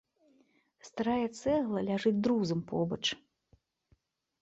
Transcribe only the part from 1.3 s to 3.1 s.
цэгла ляжыць друзам побач.